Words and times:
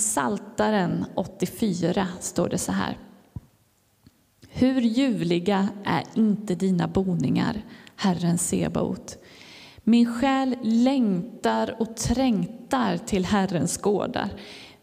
Saltaren 0.00 1.04
84 1.14 2.06
står 2.20 2.48
det 2.48 2.58
så 2.58 2.72
här. 2.72 2.98
Hur 4.48 4.80
ljuvliga 4.80 5.68
är 5.84 6.04
inte 6.14 6.54
dina 6.54 6.88
boningar, 6.88 7.62
Herren 7.96 8.38
Sebaot. 8.38 9.18
Min 9.84 10.14
själ 10.14 10.56
längtar 10.62 11.76
och 11.78 11.96
trängtar 11.96 12.96
till 12.96 13.24
Herrens 13.24 13.78
gårdar. 13.78 14.28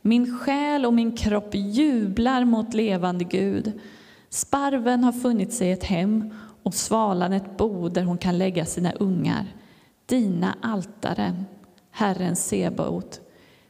Min 0.02 0.39
själ 0.39 0.85
och 0.85 0.94
min 0.94 1.17
kropp 1.17 1.55
jublar 1.55 2.45
mot 2.45 2.73
levande 2.73 3.23
Gud. 3.23 3.80
Sparven 4.30 5.03
har 5.03 5.11
funnit 5.11 5.53
sig 5.53 5.72
ett 5.72 5.84
hem 5.84 6.34
och 6.63 6.73
svalan 6.73 7.34
ett 7.34 7.58
bo 7.58 7.89
där 7.89 8.03
hon 8.03 8.17
kan 8.17 8.38
lägga 8.38 8.66
sina 8.66 8.91
ungar. 8.91 9.45
Dina 10.05 10.55
altare, 10.61 11.44
Herren 11.91 12.36
Sebaot. 12.36 13.22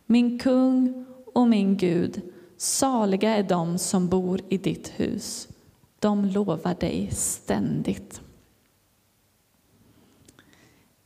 Min 0.05 0.39
kung 0.39 1.06
och 1.37 1.47
min 1.47 1.77
Gud, 1.77 2.21
saliga 2.57 3.35
är 3.35 3.43
de 3.43 3.77
som 3.77 4.07
bor 4.07 4.41
i 4.49 4.57
ditt 4.57 4.91
hus. 4.95 5.47
De 5.99 6.25
lovar 6.25 6.75
dig 6.79 7.09
ständigt. 7.11 8.21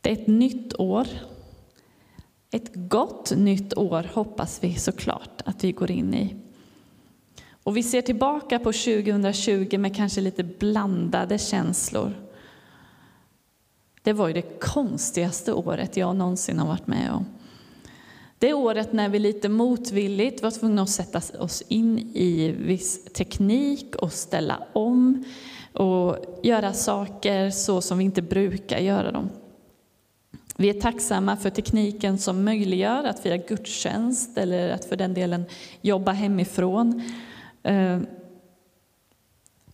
Det 0.00 0.08
är 0.08 0.12
ett 0.12 0.26
nytt 0.26 0.80
år. 0.80 1.06
Ett 2.50 2.70
gott 2.74 3.32
nytt 3.36 3.76
år 3.76 4.10
hoppas 4.14 4.58
vi 4.64 4.74
såklart 4.74 5.42
att 5.44 5.64
vi 5.64 5.72
går 5.72 5.90
in 5.90 6.14
i. 6.14 6.36
Och 7.62 7.76
vi 7.76 7.82
ser 7.82 8.02
tillbaka 8.02 8.58
på 8.58 8.72
2020 8.72 9.78
med 9.78 9.96
kanske 9.96 10.20
lite 10.20 10.44
blandade 10.44 11.38
känslor. 11.38 12.14
Det 14.02 14.12
var 14.12 14.28
ju 14.28 14.34
det 14.34 14.60
konstigaste 14.60 15.52
året 15.52 15.96
jag 15.96 16.16
någonsin 16.16 16.58
har 16.58 16.66
varit 16.66 16.86
med 16.86 17.12
om. 17.12 17.26
Det 18.42 18.52
året 18.52 18.92
när 18.92 19.08
vi 19.08 19.18
lite 19.18 19.48
motvilligt 19.48 20.42
var 20.42 20.50
tvungna 20.50 20.82
att 20.82 20.90
sätta 20.90 21.42
oss 21.42 21.62
in 21.68 21.98
i 22.14 22.54
viss 22.58 23.04
teknik 23.04 23.96
och 23.96 24.12
ställa 24.12 24.66
om 24.72 25.24
och 25.72 26.16
göra 26.42 26.72
saker 26.72 27.50
så 27.50 27.80
som 27.80 27.98
vi 27.98 28.04
inte 28.04 28.22
brukar 28.22 28.78
göra 28.78 29.12
dem. 29.12 29.30
Vi 30.56 30.70
är 30.70 30.80
tacksamma 30.80 31.36
för 31.36 31.50
tekniken 31.50 32.18
som 32.18 32.44
möjliggör 32.44 33.04
att 33.04 33.20
fira 33.20 33.36
gudstjänst 33.36 34.38
eller 34.38 34.70
att 34.70 34.84
för 34.84 34.96
den 34.96 35.14
delen 35.14 35.44
jobba 35.80 36.12
hemifrån. 36.12 37.02
Eh, 37.62 37.98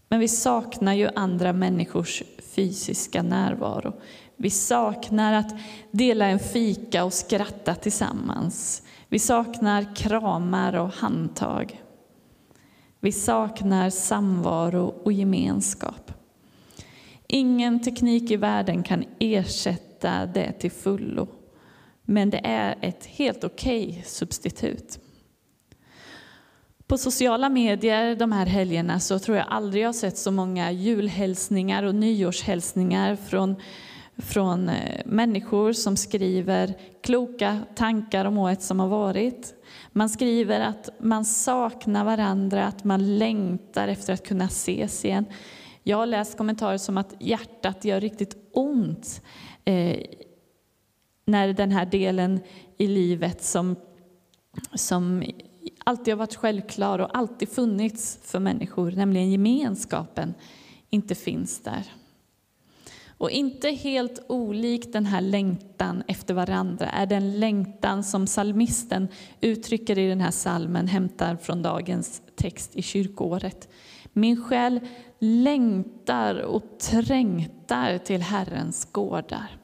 men 0.08 0.20
vi 0.20 0.28
saknar 0.28 0.94
ju 0.94 1.08
andra 1.14 1.52
människors 1.52 2.22
fysiska 2.42 3.22
närvaro. 3.22 3.92
Vi 4.40 4.50
saknar 4.50 5.32
att 5.32 5.54
dela 5.90 6.26
en 6.26 6.38
fika 6.38 7.04
och 7.04 7.12
skratta 7.12 7.74
tillsammans. 7.74 8.82
Vi 9.08 9.18
saknar 9.18 9.96
kramar 9.96 10.74
och 10.74 10.92
handtag. 10.92 11.82
Vi 13.00 13.12
saknar 13.12 13.90
samvaro 13.90 14.94
och 15.04 15.12
gemenskap. 15.12 16.12
Ingen 17.26 17.82
teknik 17.82 18.30
i 18.30 18.36
världen 18.36 18.82
kan 18.82 19.04
ersätta 19.18 20.26
det 20.26 20.52
till 20.52 20.70
fullo, 20.70 21.28
men 22.02 22.30
det 22.30 22.40
är 22.44 22.78
ett 22.80 23.06
helt 23.06 23.44
okej 23.44 23.88
okay 23.88 24.02
substitut. 24.02 24.98
På 26.86 26.98
sociala 26.98 27.48
medier 27.48 28.16
de 28.16 28.32
här 28.32 28.46
helgerna 28.46 29.00
så 29.00 29.18
tror 29.18 29.36
jag 29.36 29.46
aldrig 29.48 29.84
jag 29.84 29.94
sett 29.94 30.18
så 30.18 30.30
många 30.30 30.72
julhälsningar 30.72 31.82
och 31.82 31.94
nyårshälsningar 31.94 33.16
från 33.16 33.56
från 34.18 34.68
eh, 34.68 35.02
människor 35.04 35.72
som 35.72 35.96
skriver 35.96 36.74
kloka 37.02 37.60
tankar 37.74 38.24
om 38.24 38.38
året 38.38 38.62
som 38.62 38.80
har 38.80 38.88
varit. 38.88 39.54
Man 39.92 40.08
skriver 40.08 40.60
att 40.60 40.88
man 40.98 41.24
saknar 41.24 42.04
varandra, 42.04 42.66
att 42.66 42.84
man 42.84 43.18
längtar 43.18 43.88
efter 43.88 44.12
att 44.12 44.26
kunna 44.26 44.44
ses 44.44 45.04
igen. 45.04 45.24
Jag 45.82 45.96
har 45.96 46.06
läst 46.06 46.38
kommentarer 46.38 46.78
som 46.78 46.98
att 46.98 47.14
hjärtat 47.18 47.84
gör 47.84 48.00
riktigt 48.00 48.36
ont 48.52 49.22
eh, 49.64 50.00
när 51.24 51.52
den 51.52 51.70
här 51.70 51.86
delen 51.86 52.40
i 52.76 52.86
livet 52.86 53.44
som, 53.44 53.76
som 54.74 55.24
alltid 55.84 56.14
har 56.14 56.18
varit 56.18 56.36
självklar 56.36 56.98
och 56.98 57.18
alltid 57.18 57.48
funnits 57.48 58.18
för 58.22 58.38
människor, 58.38 58.90
nämligen 58.90 59.30
gemenskapen, 59.30 60.34
inte 60.90 61.14
finns 61.14 61.62
där. 61.62 61.84
Och 63.18 63.30
inte 63.30 63.70
helt 63.70 64.24
olik 64.28 64.92
den 64.92 65.06
här 65.06 65.20
längtan 65.20 66.02
efter 66.06 66.34
varandra 66.34 66.86
är 66.86 67.06
den 67.06 67.40
längtan 67.40 68.04
som 68.04 68.26
salmisten 68.26 69.08
uttrycker 69.40 69.98
i 69.98 70.08
den 70.08 70.20
här 70.20 70.30
salmen, 70.30 70.86
hämtar 70.88 71.36
från 71.36 71.62
dagens 71.62 72.22
text 72.36 72.76
i 72.76 72.82
kyrkoåret. 72.82 73.68
Min 74.12 74.44
själ 74.44 74.80
längtar 75.18 76.34
och 76.34 76.78
trängtar 76.78 77.98
till 77.98 78.22
Herrens 78.22 78.88
gårdar. 78.92 79.58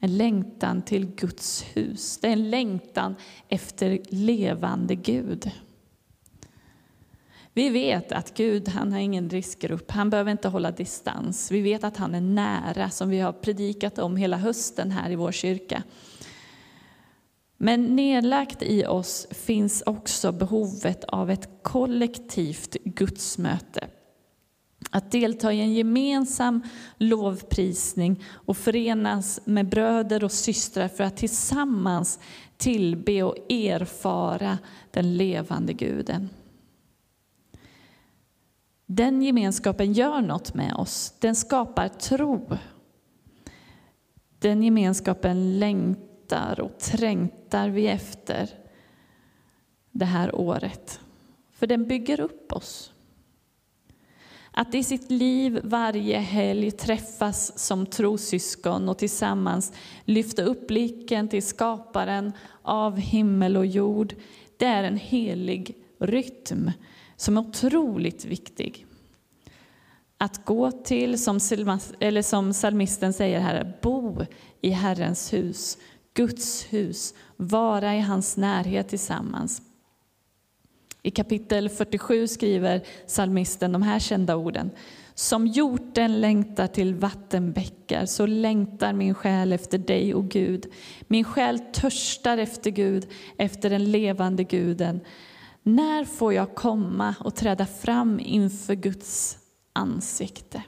En 0.00 0.16
längtan 0.16 0.82
till 0.82 1.06
Guds 1.06 1.64
hus, 1.74 2.18
det 2.18 2.28
är 2.28 2.32
en 2.32 2.50
längtan 2.50 3.14
efter 3.48 4.00
levande 4.08 4.94
Gud. 4.94 5.50
Vi 7.56 7.68
vet 7.68 8.12
att 8.12 8.34
Gud 8.34 8.68
han 8.68 8.92
har 8.92 8.98
ingen 8.98 9.30
riskgrupp, 9.30 9.90
han 9.90 10.10
behöver 10.10 10.30
inte 10.30 10.48
hålla 10.48 10.70
distans. 10.70 11.50
Vi 11.50 11.60
vet 11.60 11.84
att 11.84 11.96
han 11.96 12.14
är 12.14 12.20
nära, 12.20 12.90
som 12.90 13.08
vi 13.08 13.18
har 13.18 13.32
predikat 13.32 13.98
om 13.98 14.16
hela 14.16 14.36
hösten 14.36 14.90
här 14.90 15.10
i 15.10 15.14
vår 15.14 15.32
kyrka. 15.32 15.82
Men 17.56 17.96
nedlagt 17.96 18.62
i 18.62 18.86
oss 18.86 19.26
finns 19.30 19.82
också 19.86 20.32
behovet 20.32 21.04
av 21.04 21.30
ett 21.30 21.48
kollektivt 21.62 22.76
gudsmöte. 22.84 23.88
Att 24.90 25.12
delta 25.12 25.52
i 25.52 25.60
en 25.60 25.74
gemensam 25.74 26.62
lovprisning 26.98 28.24
och 28.28 28.56
förenas 28.56 29.40
med 29.44 29.68
bröder 29.68 30.24
och 30.24 30.32
systrar 30.32 30.88
för 30.88 31.04
att 31.04 31.16
tillsammans 31.16 32.18
tillbe 32.56 33.22
och 33.22 33.52
erfara 33.52 34.58
den 34.90 35.16
levande 35.16 35.72
guden. 35.72 36.28
Den 38.86 39.22
gemenskapen 39.22 39.92
gör 39.92 40.20
något 40.20 40.54
med 40.54 40.74
oss. 40.74 41.14
Den 41.18 41.36
skapar 41.36 41.88
tro. 41.88 42.58
Den 44.38 44.62
gemenskapen 44.62 45.58
längtar 45.58 46.60
och 46.60 46.78
trängtar 46.78 47.68
vi 47.68 47.86
efter 47.86 48.50
det 49.90 50.04
här 50.04 50.34
året. 50.34 51.00
För 51.50 51.66
den 51.66 51.88
bygger 51.88 52.20
upp 52.20 52.52
oss. 52.52 52.92
Att 54.50 54.74
i 54.74 54.84
sitt 54.84 55.10
liv 55.10 55.60
varje 55.64 56.18
helg 56.18 56.70
träffas 56.70 57.58
som 57.58 57.86
trosyskon 57.86 58.88
och 58.88 58.98
tillsammans 58.98 59.72
lyfta 60.04 60.42
upp 60.42 60.66
blicken 60.66 61.28
till 61.28 61.42
skaparen 61.42 62.32
av 62.62 62.96
himmel 62.96 63.56
och 63.56 63.66
jord, 63.66 64.14
det 64.56 64.64
är 64.64 64.82
en 64.82 64.96
helig 64.96 65.76
rytm 65.98 66.70
som 67.16 67.36
är 67.36 67.40
otroligt 67.40 68.24
viktig. 68.24 68.86
Att 70.18 70.44
gå 70.44 70.70
till, 70.70 71.18
som, 71.18 71.40
eller 72.00 72.22
som 72.22 72.52
salmisten 72.52 73.12
säger 73.12 73.40
här, 73.40 73.78
bo 73.82 74.24
i 74.60 74.70
Herrens 74.70 75.32
hus, 75.32 75.78
Guds 76.14 76.72
hus, 76.72 77.14
vara 77.36 77.96
i 77.96 78.00
hans 78.00 78.36
närhet 78.36 78.88
tillsammans. 78.88 79.62
I 81.02 81.10
kapitel 81.10 81.68
47 81.68 82.28
skriver 82.28 82.82
salmisten 83.06 83.72
de 83.72 83.82
här 83.82 83.98
kända 83.98 84.36
orden. 84.36 84.70
Som 85.14 85.46
hjorten 85.46 86.20
längtar 86.20 86.66
till 86.66 86.94
vattenbäckar, 86.94 88.06
så 88.06 88.26
längtar 88.26 88.92
min 88.92 89.14
själ 89.14 89.52
efter 89.52 89.78
dig, 89.78 90.14
o 90.14 90.22
Gud. 90.22 90.66
Min 91.00 91.24
själ 91.24 91.58
törstar 91.58 92.38
efter 92.38 92.70
Gud, 92.70 93.06
efter 93.36 93.70
den 93.70 93.90
levande 93.90 94.44
guden. 94.44 95.00
När 95.68 96.04
får 96.04 96.32
jag 96.32 96.54
komma 96.54 97.14
och 97.20 97.34
träda 97.34 97.66
fram 97.66 98.20
inför 98.20 98.74
Guds 98.74 99.38
ansikte? 99.72 100.62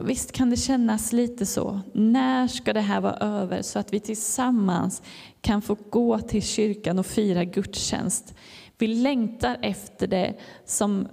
Visst 0.00 0.32
kan 0.32 0.50
det 0.50 0.56
kännas 0.56 1.12
lite 1.12 1.46
så. 1.46 1.80
När 1.94 2.46
ska 2.46 2.72
det 2.72 2.80
här 2.80 3.00
vara 3.00 3.16
över 3.16 3.62
så 3.62 3.78
att 3.78 3.92
vi 3.92 4.00
tillsammans 4.00 5.02
kan 5.40 5.62
få 5.62 5.76
gå 5.90 6.18
till 6.18 6.42
kyrkan 6.42 6.98
och 6.98 7.06
fira 7.06 7.44
gudstjänst? 7.44 8.34
Vi 8.78 8.86
längtar 8.86 9.58
efter 9.62 10.06
det 10.06 10.34
som, 10.64 11.08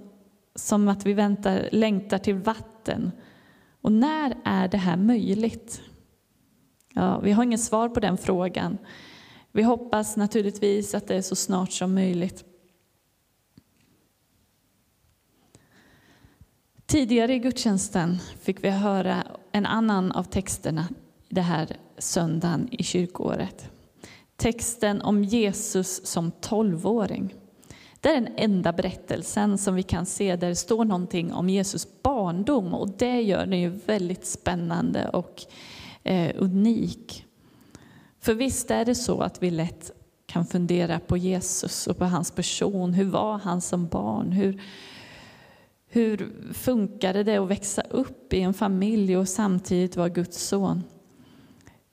som 0.54 0.88
att 0.88 1.06
vi 1.06 1.12
väntar, 1.12 1.68
längtar 1.72 2.18
till 2.18 2.34
vatten. 2.34 3.10
Och 3.80 3.92
när 3.92 4.36
är 4.44 4.68
det 4.68 4.78
här 4.78 4.96
möjligt? 4.96 5.80
Ja, 6.94 7.20
vi 7.20 7.32
har 7.32 7.44
inget 7.44 7.62
svar 7.62 7.88
på 7.88 8.00
den 8.00 8.18
frågan. 8.18 8.78
Vi 9.56 9.62
hoppas 9.62 10.16
naturligtvis 10.16 10.94
att 10.94 11.06
det 11.06 11.14
är 11.14 11.22
så 11.22 11.36
snart 11.36 11.72
som 11.72 11.94
möjligt. 11.94 12.44
Tidigare 16.86 17.34
i 17.34 17.38
gudstjänsten 17.38 18.18
fick 18.40 18.64
vi 18.64 18.70
höra 18.70 19.24
en 19.52 19.66
annan 19.66 20.12
av 20.12 20.24
texterna 20.24 20.88
det 21.28 21.40
här 21.40 21.76
söndagen 21.98 22.68
i 22.70 22.82
kyrkoåret. 22.82 23.70
Texten 24.36 25.02
om 25.02 25.24
Jesus 25.24 26.06
som 26.06 26.30
tolvåring. 26.30 27.34
Det 28.00 28.08
är 28.08 28.14
den 28.14 28.34
enda 28.36 28.72
berättelsen 28.72 29.58
som 29.58 29.74
vi 29.74 29.82
kan 29.82 30.06
se 30.06 30.36
där 30.36 30.48
det 30.48 30.56
står 30.56 30.84
någonting 30.84 31.32
om 31.32 31.48
Jesus 31.48 32.02
barndom 32.02 32.74
och 32.74 32.88
det 32.88 33.20
gör 33.20 33.46
den 33.46 33.60
ju 33.60 33.68
väldigt 33.68 34.26
spännande 34.26 35.08
och 35.08 35.42
eh, 36.02 36.32
unik. 36.38 37.26
För 38.24 38.34
visst 38.34 38.70
är 38.70 38.84
det 38.84 38.94
så 38.94 39.20
att 39.20 39.42
vi 39.42 39.50
lätt 39.50 39.90
kan 40.26 40.46
fundera 40.46 41.00
på 41.00 41.16
Jesus 41.16 41.86
och 41.86 41.98
på 41.98 42.04
hans 42.04 42.30
person. 42.30 42.94
Hur 42.94 43.04
var 43.04 43.38
han 43.38 43.60
som 43.60 43.86
barn? 43.86 44.32
Hur, 44.32 44.62
hur 45.88 46.32
funkade 46.52 47.24
det 47.24 47.36
att 47.36 47.48
växa 47.48 47.82
upp 47.82 48.32
i 48.32 48.40
en 48.40 48.54
familj 48.54 49.16
och 49.16 49.28
samtidigt 49.28 49.96
vara 49.96 50.08
Guds 50.08 50.46
son? 50.46 50.82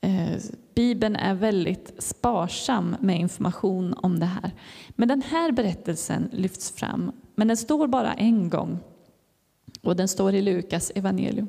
Eh, 0.00 0.40
Bibeln 0.74 1.16
är 1.16 1.34
väldigt 1.34 1.94
sparsam 1.98 2.96
med 3.00 3.20
information 3.20 3.94
om 3.94 4.18
det 4.18 4.26
här. 4.26 4.50
Men 4.88 5.08
den 5.08 5.22
här 5.22 5.52
berättelsen 5.52 6.28
lyfts 6.32 6.70
fram, 6.70 7.12
men 7.34 7.48
den 7.48 7.56
står 7.56 7.86
bara 7.86 8.12
en 8.12 8.50
gång. 8.50 8.78
Och 9.82 9.96
den 9.96 10.08
står 10.08 10.34
i 10.34 10.42
Lukas 10.42 10.92
evangelium. 10.94 11.48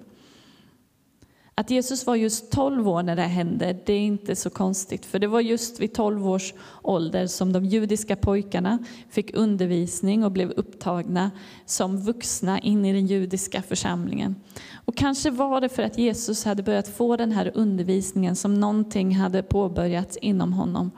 Att 1.55 1.69
Jesus 1.69 2.05
var 2.05 2.15
just 2.15 2.51
12 2.51 2.89
år 2.89 3.03
när 3.03 3.15
det 3.15 3.21
hände, 3.21 3.77
det 3.85 3.93
är 3.93 3.99
inte 3.99 4.35
så 4.35 4.49
konstigt. 4.49 5.05
För 5.05 5.19
det 5.19 5.27
var 5.27 5.41
just 5.41 5.79
vid 5.79 5.93
12 5.93 6.27
års 6.27 6.53
ålder 6.81 7.27
som 7.27 7.53
de 7.53 7.65
judiska 7.65 8.15
pojkarna 8.15 8.79
fick 9.09 9.35
undervisning 9.35 10.23
och 10.23 10.31
blev 10.31 10.51
upptagna 10.51 11.31
som 11.65 11.97
vuxna 11.97 12.59
in 12.59 12.85
i 12.85 12.93
den 12.93 13.07
judiska 13.07 13.61
församlingen. 13.61 14.35
Och 14.85 14.95
kanske 14.95 15.29
var 15.29 15.61
det 15.61 15.69
för 15.69 15.83
att 15.83 15.97
Jesus 15.97 16.45
hade 16.45 16.63
börjat 16.63 16.87
få 16.87 17.17
den 17.17 17.31
här 17.31 17.51
undervisningen 17.53 18.35
som 18.35 18.53
någonting 18.53 19.15
hade 19.15 19.43
påbörjats 19.43 20.17
inom 20.17 20.53
honom. 20.53 20.91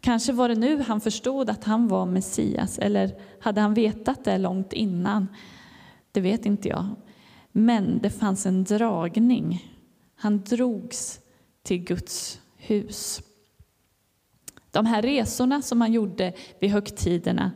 Kanske 0.00 0.32
var 0.32 0.48
det 0.48 0.54
nu 0.54 0.82
han 0.82 1.00
förstod 1.00 1.50
att 1.50 1.64
han 1.64 1.88
var 1.88 2.06
Messias, 2.06 2.78
eller 2.78 3.14
hade 3.40 3.60
han 3.60 3.74
vetat 3.74 4.24
det 4.24 4.38
långt 4.38 4.72
innan? 4.72 5.28
Det 6.12 6.20
vet 6.20 6.46
inte 6.46 6.68
jag. 6.68 6.86
Men 7.58 7.98
det 7.98 8.10
fanns 8.10 8.46
en 8.46 8.64
dragning. 8.64 9.74
Han 10.14 10.40
drogs 10.40 11.20
till 11.62 11.84
Guds 11.84 12.40
hus. 12.56 13.22
De 14.70 14.86
här 14.86 15.02
resorna 15.02 15.62
som 15.62 15.78
man 15.78 15.92
gjorde 15.92 16.32
vid 16.60 16.70
högtiderna, 16.70 17.52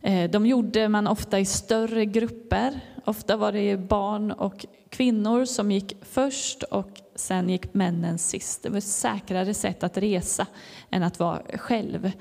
eh, 0.00 0.30
de 0.30 0.46
gjorde 0.46 0.88
man 0.88 1.06
ofta 1.06 1.40
i 1.40 1.44
större 1.44 2.06
grupper. 2.06 2.80
Ofta 3.04 3.36
var 3.36 3.52
det 3.52 3.76
barn 3.76 4.32
och 4.32 4.66
kvinnor 4.88 5.44
som 5.44 5.70
gick 5.70 5.96
först 6.02 6.62
och 6.62 7.00
sen 7.14 7.48
gick 7.48 7.74
männen 7.74 8.18
sist. 8.18 8.62
Det 8.62 8.68
var 8.68 8.78
ett 8.78 8.84
säkrare 8.84 9.54
sätt 9.54 9.82
att 9.82 9.96
resa 9.96 10.46
än 10.90 11.02
att 11.02 11.18
vara 11.18 11.42
själv. 11.58 12.12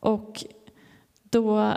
Och 0.00 0.44
då 1.22 1.74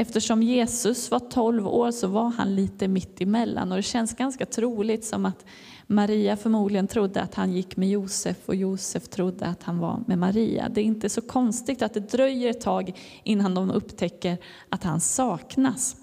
Eftersom 0.00 0.42
Jesus 0.42 1.10
var 1.10 1.18
12 1.18 1.68
år 1.68 1.90
så 1.90 2.06
var 2.06 2.28
han 2.28 2.54
lite 2.54 2.88
mitt 2.88 3.20
emellan 3.20 3.72
och 3.72 3.76
det 3.76 3.82
känns 3.82 4.14
ganska 4.14 4.46
troligt 4.46 5.04
som 5.04 5.26
att 5.26 5.44
Maria 5.86 6.36
förmodligen 6.36 6.86
trodde 6.86 7.22
att 7.22 7.34
han 7.34 7.52
gick 7.52 7.76
med 7.76 7.88
Josef 7.88 8.36
och 8.48 8.54
Josef 8.54 9.08
trodde 9.08 9.46
att 9.46 9.62
han 9.62 9.78
var 9.78 10.02
med 10.06 10.18
Maria. 10.18 10.68
Det 10.68 10.80
är 10.80 10.84
inte 10.84 11.08
så 11.08 11.20
konstigt 11.20 11.82
att 11.82 11.94
det 11.94 12.10
dröjer 12.10 12.50
ett 12.50 12.60
tag 12.60 12.98
innan 13.22 13.54
de 13.54 13.70
upptäcker 13.70 14.38
att 14.68 14.84
han 14.84 15.00
saknas. 15.00 15.96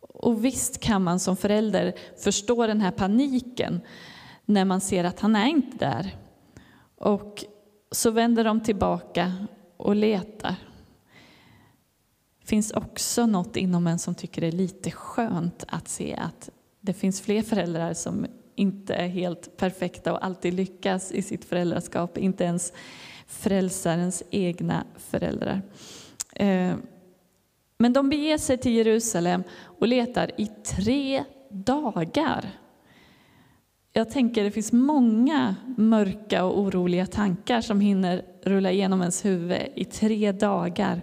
Och 0.00 0.44
visst 0.44 0.80
kan 0.80 1.02
man 1.02 1.20
som 1.20 1.36
förälder 1.36 1.92
förstå 2.22 2.66
den 2.66 2.80
här 2.80 2.90
paniken 2.90 3.80
när 4.44 4.64
man 4.64 4.80
ser 4.80 5.04
att 5.04 5.20
han 5.20 5.36
är 5.36 5.46
inte 5.46 5.76
där. 5.76 6.16
Och 6.96 7.44
så 7.90 8.10
vänder 8.10 8.44
de 8.44 8.60
tillbaka 8.60 9.32
och 9.76 9.96
letar 9.96 10.56
finns 12.44 12.70
också 12.70 13.26
något 13.26 13.56
inom 13.56 13.86
en 13.86 13.98
som 13.98 14.14
tycker 14.14 14.40
det 14.40 14.46
är 14.46 14.52
lite 14.52 14.90
skönt 14.90 15.64
att 15.68 15.88
se 15.88 16.14
att 16.14 16.50
det 16.80 16.92
finns 16.92 17.20
fler 17.20 17.42
föräldrar 17.42 17.94
som 17.94 18.26
inte 18.54 18.94
är 18.94 19.08
helt 19.08 19.56
perfekta 19.56 20.12
och 20.12 20.24
alltid 20.24 20.54
lyckas 20.54 21.12
i 21.12 21.22
sitt 21.22 21.44
föräldraskap, 21.44 22.18
inte 22.18 22.44
ens 22.44 22.72
frälsarens 23.26 24.22
egna 24.30 24.84
föräldrar. 24.96 25.62
Eh, 26.32 26.74
men 27.78 27.92
de 27.92 28.08
beger 28.08 28.38
sig 28.38 28.58
till 28.58 28.72
Jerusalem 28.72 29.42
och 29.62 29.88
letar 29.88 30.30
i 30.40 30.46
tre 30.46 31.24
dagar. 31.50 32.50
Jag 33.92 34.10
tänker 34.10 34.44
det 34.44 34.50
finns 34.50 34.72
många 34.72 35.56
mörka 35.76 36.44
och 36.44 36.60
oroliga 36.60 37.06
tankar 37.06 37.60
som 37.60 37.80
hinner 37.80 38.24
rulla 38.42 38.70
igenom 38.70 39.00
ens 39.00 39.24
huvud 39.24 39.62
i 39.74 39.84
tre 39.84 40.32
dagar. 40.32 41.02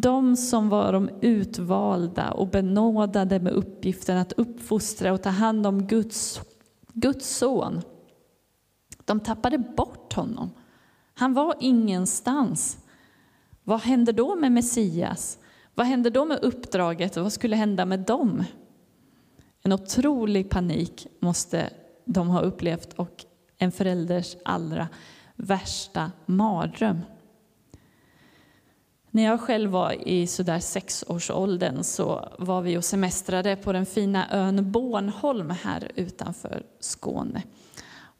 De 0.00 0.36
som 0.36 0.68
var 0.68 0.92
de 0.92 1.10
utvalda 1.20 2.30
och 2.30 2.48
benådade 2.48 3.40
med 3.40 3.52
uppgiften 3.52 4.18
att 4.18 4.32
uppfostra 4.32 5.12
och 5.12 5.22
ta 5.22 5.28
hand 5.28 5.66
om 5.66 5.86
Guds, 5.86 6.40
Guds 6.92 7.36
son, 7.36 7.82
de 9.04 9.20
tappade 9.20 9.58
bort 9.58 10.12
honom. 10.12 10.50
Han 11.14 11.34
var 11.34 11.54
ingenstans. 11.60 12.78
Vad 13.64 13.80
hände 13.80 14.12
då 14.12 14.36
med 14.36 14.52
Messias? 14.52 15.38
Vad 15.74 15.86
hände 15.86 16.10
då 16.10 16.24
med 16.24 16.38
uppdraget 16.44 17.16
vad 17.16 17.32
skulle 17.32 17.56
hända 17.56 17.84
med 17.84 18.00
dem? 18.00 18.44
En 19.62 19.72
otrolig 19.72 20.50
panik 20.50 21.06
måste 21.20 21.70
de 22.04 22.28
ha 22.28 22.40
upplevt 22.40 22.92
och 22.92 23.24
en 23.58 23.72
förälders 23.72 24.36
allra 24.44 24.88
värsta 25.36 26.12
mardröm. 26.26 27.00
När 29.14 29.22
jag 29.22 29.40
själv 29.40 29.70
var 29.70 30.08
i 30.08 30.26
sådär 30.26 30.58
sexårsåldern 30.58 31.84
så 31.84 32.28
var 32.38 32.62
vi 32.62 32.76
och 32.76 32.84
semestrade 32.84 33.56
på 33.56 33.72
den 33.72 33.86
fina 33.86 34.26
ön 34.30 34.72
Bornholm 34.72 35.50
här 35.50 35.90
utanför 35.94 36.62
Skåne. 36.80 37.42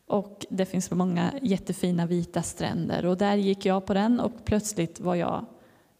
Och 0.06 0.46
det 0.50 0.66
finns 0.66 0.90
många 0.90 1.32
jättefina 1.42 2.06
vita 2.06 2.42
stränder 2.42 3.06
och 3.06 3.16
där 3.16 3.34
gick 3.34 3.66
jag 3.66 3.86
på 3.86 3.94
den 3.94 4.20
och 4.20 4.44
plötsligt 4.44 5.00
var 5.00 5.14
jag 5.14 5.44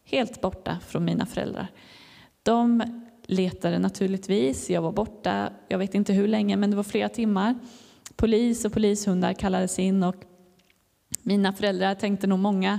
helt 0.05 0.41
borta 0.41 0.79
från 0.87 1.05
mina 1.05 1.27
föräldrar. 1.27 1.69
De 2.43 2.83
letade 3.27 3.79
naturligtvis, 3.79 4.71
jag 4.71 4.83
var 4.83 4.93
borta, 4.93 5.51
jag 5.69 5.79
vet 5.79 5.95
inte 5.95 6.13
hur 6.13 6.29
länge 6.29 6.57
men 6.57 6.71
det 6.71 6.77
var 6.77 6.83
flera 6.83 7.09
timmar. 7.09 7.55
Polis 8.17 8.65
och 8.65 8.73
polishundar 8.73 9.33
kallades 9.33 9.79
in 9.79 10.03
och 10.03 10.17
mina 11.23 11.53
föräldrar 11.53 11.95
tänkte 11.95 12.27
nog 12.27 12.39
många 12.39 12.79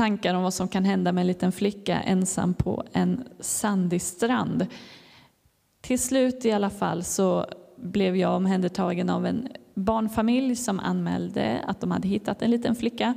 tankar 0.00 0.34
om 0.34 0.42
vad 0.42 0.54
som 0.54 0.68
kan 0.68 0.84
hända 0.84 1.12
med 1.12 1.20
en 1.20 1.26
liten 1.26 1.52
flicka 1.52 2.00
ensam 2.00 2.54
på 2.54 2.84
en 2.92 3.24
sandig 3.40 4.02
strand. 4.02 4.66
Till 5.80 5.98
slut 5.98 6.44
i 6.44 6.52
alla 6.52 6.70
fall 6.70 7.04
så 7.04 7.46
blev 7.76 8.16
jag 8.16 8.36
omhändertagen 8.36 9.10
av 9.10 9.26
en 9.26 9.48
barnfamilj 9.74 10.56
som 10.56 10.80
anmälde 10.80 11.64
att 11.66 11.80
de 11.80 11.90
hade 11.90 12.08
hittat 12.08 12.42
en 12.42 12.50
liten 12.50 12.76
flicka 12.76 13.14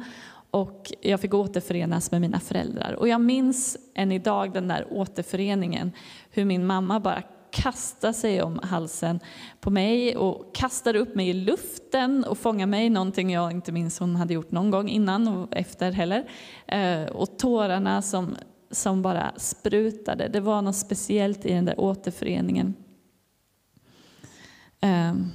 och 0.51 0.91
jag 1.01 1.19
fick 1.21 1.33
återförenas 1.33 2.11
med 2.11 2.21
mina 2.21 2.39
föräldrar. 2.39 2.93
Och 2.93 3.07
jag 3.07 3.21
minns 3.21 3.77
än 3.95 4.11
idag 4.11 4.53
den 4.53 4.67
där 4.67 4.87
återföreningen, 4.89 5.91
hur 6.29 6.45
min 6.45 6.65
mamma 6.65 6.99
bara 6.99 7.23
kastade 7.53 8.13
sig 8.13 8.41
om 8.41 8.59
halsen 8.63 9.19
på 9.59 9.69
mig 9.69 10.17
och 10.17 10.55
kastade 10.55 10.99
upp 10.99 11.15
mig 11.15 11.29
i 11.29 11.33
luften 11.33 12.23
och 12.23 12.37
fångade 12.37 12.69
mig, 12.69 12.89
någonting 12.89 13.31
jag 13.31 13.51
inte 13.51 13.71
minns 13.71 13.99
hon 13.99 14.15
hade 14.15 14.33
gjort 14.33 14.51
någon 14.51 14.71
gång 14.71 14.89
innan 14.89 15.27
och 15.27 15.47
efter 15.51 15.91
heller. 15.91 16.29
Eh, 16.67 17.03
och 17.03 17.37
tårarna 17.37 18.01
som, 18.01 18.35
som 18.71 19.01
bara 19.01 19.31
sprutade, 19.37 20.27
det 20.27 20.39
var 20.39 20.61
något 20.61 20.75
speciellt 20.75 21.45
i 21.45 21.53
den 21.53 21.65
där 21.65 21.79
återföreningen. 21.79 22.73
Ehm, 24.81 25.31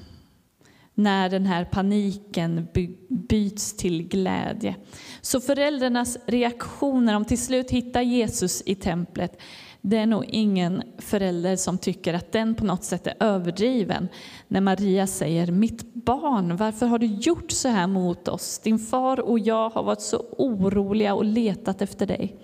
när 0.95 1.29
den 1.29 1.47
här 1.47 1.65
paniken 1.65 2.69
byts 3.09 3.77
till 3.77 4.09
glädje. 4.09 4.77
Så 5.21 5.41
föräldrarnas 5.41 6.19
reaktioner, 6.27 7.17
om 7.17 7.25
till 7.25 7.43
slut 7.43 7.71
hittar 7.71 8.03
Jesus 8.03 8.63
i 8.67 8.75
templet, 8.75 9.41
det 9.81 9.97
är 9.97 10.07
nog 10.07 10.25
ingen 10.25 10.83
förälder 10.99 11.57
som 11.57 11.79
tycker 11.79 12.15
att 12.15 12.33
den 12.33 12.55
på 12.55 12.65
något 12.65 12.85
sätt 12.85 13.07
är 13.07 13.15
överdriven 13.21 14.09
när 14.49 14.61
Maria 14.61 15.07
säger 15.07 15.51
mitt 15.53 15.95
barn, 15.95 16.57
varför 16.57 16.87
har 16.87 16.99
du 16.99 17.07
gjort 17.07 17.51
så 17.51 17.69
här 17.69 17.87
mot 17.87 18.29
oss? 18.29 18.59
Din 18.59 18.79
far 18.79 19.21
och 19.21 19.39
jag 19.39 19.71
har 19.71 19.83
varit 19.83 20.01
så 20.01 20.25
oroliga 20.39 21.15
och 21.15 21.25
letat 21.25 21.83
efter 21.83 22.07
dig. 22.07 22.37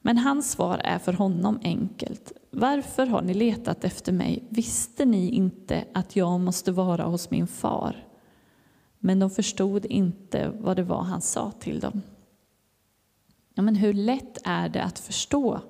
Men 0.00 0.18
hans 0.18 0.50
svar 0.50 0.80
är 0.84 0.98
för 0.98 1.12
honom 1.12 1.60
enkelt. 1.62 2.32
Varför 2.50 3.06
har 3.06 3.22
ni 3.22 3.34
letat 3.34 3.84
efter 3.84 4.12
mig? 4.12 4.44
Visste 4.48 5.04
ni 5.04 5.30
inte 5.30 5.84
att 5.94 6.16
jag 6.16 6.40
måste 6.40 6.72
vara 6.72 7.04
hos 7.04 7.30
min 7.30 7.46
far? 7.46 8.06
Men 8.98 9.18
de 9.18 9.30
förstod 9.30 9.84
inte 9.84 10.52
vad 10.60 10.76
det 10.76 10.82
var 10.82 11.02
han 11.02 11.20
sa 11.20 11.50
till 11.50 11.80
dem. 11.80 12.02
Ja, 13.54 13.62
men 13.62 13.76
hur 13.76 13.92
lätt 13.92 14.38
är 14.44 14.68
det 14.68 14.82
att 14.82 14.98
förstå? 14.98 15.60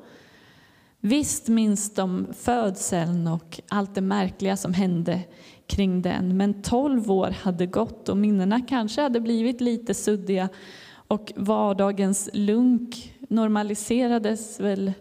Visst 1.04 1.48
minns 1.48 1.94
de 1.94 2.26
födseln 2.32 3.26
och 3.26 3.60
allt 3.68 3.94
det 3.94 4.00
märkliga 4.00 4.56
som 4.56 4.74
hände 4.74 5.20
kring 5.66 6.02
den, 6.02 6.36
men 6.36 6.62
tolv 6.62 7.10
år 7.10 7.30
hade 7.30 7.66
gått 7.66 8.08
och 8.08 8.16
minnena 8.16 8.60
kanske 8.60 9.02
hade 9.02 9.20
blivit 9.20 9.60
lite 9.60 9.94
suddiga 9.94 10.48
och 10.94 11.32
vardagens 11.36 12.30
lunk 12.32 13.14
normaliserades 13.28 14.60
väl, 14.60 14.92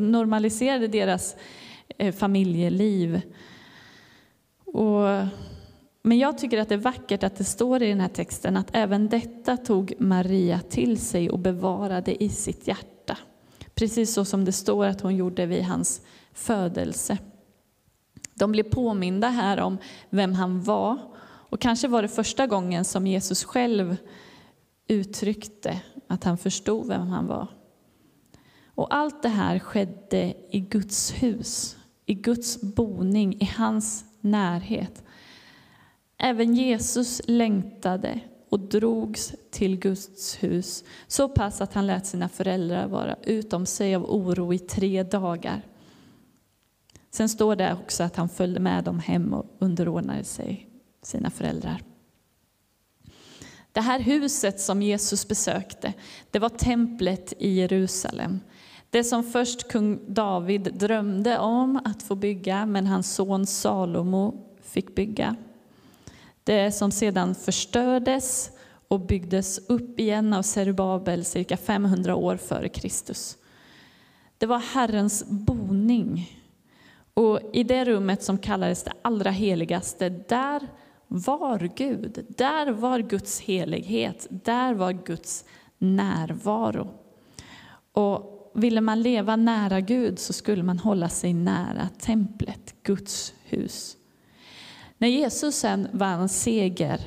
normaliserade 0.00 0.88
deras 0.88 1.36
eh, 1.98 2.14
familjeliv. 2.14 3.20
Och, 4.64 5.02
men 6.02 6.18
jag 6.18 6.38
tycker 6.38 6.60
att 6.60 6.68
det 6.68 6.74
är 6.74 6.78
vackert 6.78 7.22
att 7.22 7.36
det 7.36 7.44
står 7.44 7.82
i 7.82 7.88
den 7.88 8.00
här 8.00 8.08
texten 8.08 8.56
att 8.56 8.70
även 8.72 9.08
detta 9.08 9.56
tog 9.56 9.92
Maria 9.98 10.60
till 10.60 10.98
sig 10.98 11.30
och 11.30 11.38
bevarade 11.38 12.24
i 12.24 12.28
sitt 12.28 12.68
hjärta. 12.68 13.01
Precis 13.82 14.14
så 14.14 14.24
som 14.24 14.44
det 14.44 14.52
står 14.52 14.86
att 14.86 15.00
hon 15.00 15.16
gjorde 15.16 15.46
vid 15.46 15.64
hans 15.64 16.00
födelse. 16.32 17.18
De 18.34 18.52
blev 18.52 18.62
påminda 18.62 19.28
här 19.28 19.60
om 19.60 19.78
vem 20.10 20.34
han 20.34 20.62
var 20.62 20.98
och 21.24 21.60
kanske 21.60 21.88
var 21.88 22.02
det 22.02 22.08
första 22.08 22.46
gången 22.46 22.84
som 22.84 23.06
Jesus 23.06 23.44
själv 23.44 23.96
uttryckte 24.88 25.80
att 26.06 26.24
han 26.24 26.38
förstod 26.38 26.86
vem 26.86 27.06
han 27.06 27.26
var. 27.26 27.48
Och 28.66 28.94
allt 28.94 29.22
det 29.22 29.28
här 29.28 29.58
skedde 29.58 30.34
i 30.50 30.60
Guds 30.60 31.22
hus, 31.22 31.76
i 32.06 32.14
Guds 32.14 32.60
boning, 32.60 33.40
i 33.40 33.50
hans 33.56 34.04
närhet. 34.20 35.04
Även 36.18 36.54
Jesus 36.54 37.20
längtade 37.24 38.20
och 38.52 38.60
drogs 38.60 39.34
till 39.50 39.78
Guds 39.78 40.42
hus 40.42 40.84
så 41.06 41.28
pass 41.28 41.60
att 41.60 41.74
han 41.74 41.86
lät 41.86 42.06
sina 42.06 42.28
föräldrar 42.28 42.86
vara 42.86 43.16
utom 43.22 43.66
sig 43.66 43.94
av 43.94 44.04
oro 44.04 44.54
i 44.54 44.58
tre 44.58 45.02
dagar. 45.02 45.62
Sen 47.10 47.28
står 47.28 47.56
det 47.56 47.72
också 47.72 48.02
att 48.02 48.16
han 48.16 48.28
följde 48.28 48.60
med 48.60 48.84
dem 48.84 48.98
hem 48.98 49.34
och 49.34 49.46
underordnade 49.58 50.24
sig 50.24 50.68
sina 51.02 51.30
föräldrar. 51.30 51.82
Det 53.72 53.80
här 53.80 54.00
huset 54.00 54.60
som 54.60 54.82
Jesus 54.82 55.28
besökte, 55.28 55.92
det 56.30 56.38
var 56.38 56.48
templet 56.48 57.32
i 57.38 57.50
Jerusalem. 57.50 58.40
Det 58.90 59.04
som 59.04 59.24
först 59.24 59.68
kung 59.68 60.14
David 60.14 60.62
drömde 60.74 61.38
om 61.38 61.80
att 61.84 62.02
få 62.02 62.14
bygga, 62.14 62.66
men 62.66 62.86
hans 62.86 63.14
son 63.14 63.46
Salomo 63.46 64.54
fick 64.62 64.94
bygga. 64.94 65.36
Det 66.44 66.72
som 66.72 66.90
sedan 66.90 67.34
förstördes 67.34 68.50
och 68.88 69.00
byggdes 69.00 69.58
upp 69.68 70.00
igen 70.00 70.32
av 70.32 70.42
Zerubabel 70.42 71.24
cirka 71.24 71.56
500 71.56 72.14
år 72.14 72.36
före 72.36 72.68
Kristus. 72.68 73.36
Det 74.38 74.46
var 74.46 74.58
Herrens 74.58 75.24
boning. 75.28 76.38
Och 77.14 77.40
i 77.52 77.62
det 77.62 77.84
rummet 77.84 78.22
som 78.22 78.38
kallades 78.38 78.82
det 78.82 78.92
allra 79.02 79.30
heligaste, 79.30 80.08
där 80.08 80.68
var 81.08 81.70
Gud. 81.76 82.26
Där 82.28 82.72
var 82.72 82.98
Guds 82.98 83.40
helighet, 83.40 84.26
där 84.30 84.74
var 84.74 84.92
Guds 84.92 85.44
närvaro. 85.78 86.88
Och 87.92 88.52
ville 88.54 88.80
man 88.80 89.02
leva 89.02 89.36
nära 89.36 89.80
Gud 89.80 90.18
så 90.18 90.32
skulle 90.32 90.62
man 90.62 90.78
hålla 90.78 91.08
sig 91.08 91.34
nära 91.34 91.88
templet, 91.98 92.74
Guds 92.82 93.34
hus. 93.44 93.96
När 95.02 95.08
Jesus 95.08 95.56
sen 95.56 95.88
vann 95.92 96.28
seger 96.28 97.00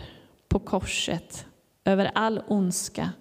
på 0.47 0.59
korset 0.59 1.45
över 1.85 2.11
all 2.15 2.41
ondska 2.47 3.11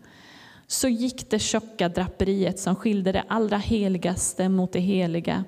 så 0.66 0.88
gick 0.88 1.30
det 1.30 1.38
tjocka 1.38 1.88
draperiet 1.88 2.58
som 2.58 2.76
skilde 2.76 3.12
det 3.12 3.24
allra 3.28 3.56
heligaste 3.56 4.48
mot 4.48 4.72
det 4.72 4.80
heliga. 4.80 5.44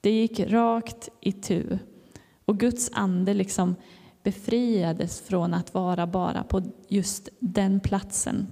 Det 0.00 0.10
gick 0.10 0.40
rakt 0.40 1.08
i 1.20 1.32
tu. 1.32 1.78
Och 2.44 2.60
Guds 2.60 2.90
ande 2.92 3.34
liksom 3.34 3.76
befriades 4.22 5.20
från 5.20 5.54
att 5.54 5.74
vara 5.74 6.06
bara 6.06 6.44
på 6.44 6.62
just 6.88 7.28
den 7.38 7.80
platsen. 7.80 8.46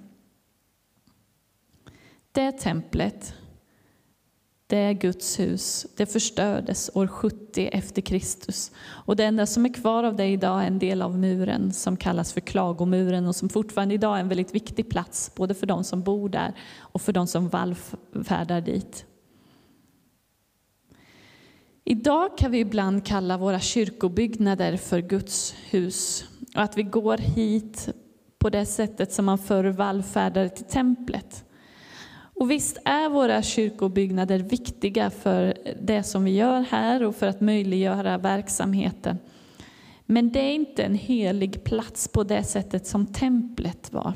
Det 2.32 2.52
templet, 2.52 3.34
det 4.68 4.76
är 4.76 4.92
Guds 4.92 5.40
hus, 5.40 5.86
det 5.96 6.06
förstördes 6.06 6.90
år 6.94 7.06
70 7.06 7.68
efter 7.72 8.02
Kristus. 8.02 8.72
Och 8.86 9.16
det 9.16 9.24
enda 9.24 9.46
som 9.46 9.64
är 9.64 9.74
kvar 9.74 10.04
av 10.04 10.16
det 10.16 10.26
idag 10.26 10.62
är 10.62 10.66
en 10.66 10.78
del 10.78 11.02
av 11.02 11.18
muren 11.18 11.72
som 11.72 11.96
kallas 11.96 12.32
för 12.32 12.40
klagomuren 12.40 13.26
och 13.26 13.36
som 13.36 13.48
fortfarande 13.48 13.94
idag 13.94 14.16
är 14.16 14.20
en 14.20 14.28
väldigt 14.28 14.54
viktig 14.54 14.90
plats 14.90 15.32
både 15.34 15.54
för 15.54 15.66
de 15.66 15.84
som 15.84 16.02
bor 16.02 16.28
där 16.28 16.54
och 16.78 17.02
för 17.02 17.12
de 17.12 17.26
som 17.26 17.48
vallfärdar 17.48 18.60
dit. 18.60 19.04
Idag 21.84 22.38
kan 22.38 22.50
vi 22.50 22.58
ibland 22.58 23.06
kalla 23.06 23.36
våra 23.36 23.60
kyrkobyggnader 23.60 24.76
för 24.76 25.00
Guds 25.00 25.54
hus 25.70 26.24
och 26.54 26.62
att 26.62 26.78
vi 26.78 26.82
går 26.82 27.16
hit 27.18 27.88
på 28.38 28.50
det 28.50 28.66
sättet 28.66 29.12
som 29.12 29.24
man 29.24 29.38
förr 29.38 29.64
vallfärdade 29.64 30.48
till 30.48 30.64
templet. 30.64 31.44
Och 32.38 32.50
visst 32.50 32.78
är 32.84 33.08
våra 33.08 33.42
kyrkobyggnader 33.42 34.38
viktiga 34.38 35.10
för 35.10 35.54
det 35.80 36.02
som 36.02 36.24
vi 36.24 36.30
gör 36.30 36.60
här 36.60 37.02
och 37.02 37.16
för 37.16 37.26
att 37.26 37.40
möjliggöra 37.40 38.18
verksamheten. 38.18 39.18
Men 40.06 40.32
det 40.32 40.40
är 40.40 40.52
inte 40.52 40.82
en 40.82 40.94
helig 40.94 41.64
plats 41.64 42.08
på 42.08 42.24
det 42.24 42.42
sättet 42.42 42.86
som 42.86 43.06
templet 43.06 43.92
var. 43.92 44.12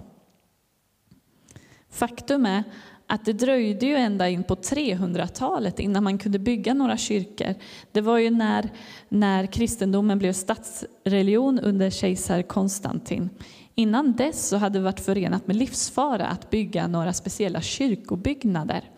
Faktum 1.90 2.46
är 2.46 2.64
att 3.12 3.24
det 3.24 3.32
dröjde 3.32 3.86
ju 3.86 3.94
ända 3.94 4.28
in 4.28 4.44
på 4.44 4.54
300-talet 4.54 5.80
innan 5.80 6.04
man 6.04 6.18
kunde 6.18 6.38
bygga 6.38 6.74
några 6.74 6.96
kyrkor. 6.96 7.54
Det 7.92 8.00
var 8.00 8.18
ju 8.18 8.30
när, 8.30 8.70
när 9.08 9.46
kristendomen 9.46 10.18
blev 10.18 10.32
statsreligion 10.32 11.58
under 11.58 11.90
kejsar 11.90 12.42
Konstantin. 12.42 13.30
Innan 13.74 14.12
dess 14.12 14.48
så 14.48 14.56
hade 14.56 14.78
det 14.78 14.82
varit 14.82 15.00
förenat 15.00 15.46
med 15.46 15.56
livsfara 15.56 16.26
att 16.26 16.50
bygga 16.50 16.86
några 16.86 17.12
speciella 17.12 17.60
kyrkobyggnader. 17.60 18.90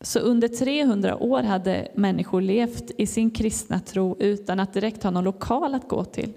Så 0.00 0.18
under 0.18 0.48
300 0.48 1.16
år 1.16 1.42
hade 1.42 1.88
människor 1.94 2.40
levt 2.40 2.90
i 2.98 3.06
sin 3.06 3.30
kristna 3.30 3.80
tro 3.80 4.16
utan 4.18 4.60
att 4.60 4.74
direkt 4.74 5.02
ha 5.02 5.10
någon 5.10 5.24
lokal 5.24 5.74
att 5.74 5.88
gå 5.88 6.04
till. 6.04 6.32